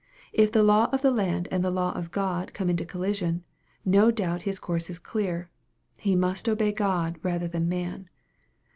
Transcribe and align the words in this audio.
If 0.33 0.51
the 0.51 0.63
law 0.63 0.89
of 0.91 1.03
the 1.03 1.11
land 1.11 1.47
and 1.51 1.63
the 1.63 1.69
law 1.69 1.91
of 1.93 2.09
God 2.09 2.55
come 2.55 2.71
in 2.71 2.75
collision, 2.77 3.43
no 3.85 4.09
doubt 4.09 4.41
his 4.49 4.57
course 4.57 4.89
is 4.89 4.97
clear 4.97 5.51
he 5.99 6.15
must 6.15 6.49
obey 6.49 6.71
God 6.71 7.19
rather 7.21 7.47
than 7.47 7.69
man. 7.69 8.09